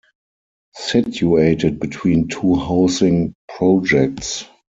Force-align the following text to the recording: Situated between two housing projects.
Situated 0.73 1.79
between 1.79 2.27
two 2.27 2.55
housing 2.55 3.35
projects. 3.47 4.45